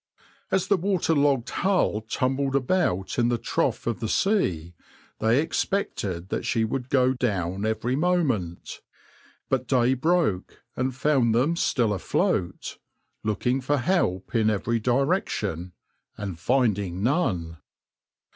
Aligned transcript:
As 0.49 0.65
the 0.67 0.77
water 0.77 1.13
logged 1.13 1.51
hull 1.51 2.01
tumbled 2.01 2.55
about 2.55 3.19
in 3.19 3.29
the 3.29 3.37
trough 3.37 3.85
of 3.85 3.99
the 3.99 4.09
sea, 4.09 4.73
they 5.19 5.39
expected 5.39 6.29
that 6.29 6.43
she 6.43 6.65
would 6.65 6.89
go 6.89 7.13
down 7.13 7.67
every 7.67 7.95
moment, 7.95 8.81
but 9.47 9.67
day 9.67 9.93
broke 9.93 10.63
and 10.75 10.95
found 10.95 11.35
them 11.35 11.55
still 11.55 11.93
afloat, 11.93 12.79
looking 13.23 13.61
for 13.61 13.77
help 13.77 14.33
in 14.33 14.49
every 14.49 14.79
direction 14.79 15.71
and 16.17 16.39
finding 16.39 17.03
none. 17.03 17.57